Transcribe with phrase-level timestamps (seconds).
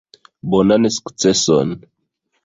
[0.53, 1.69] Bonan sukceson!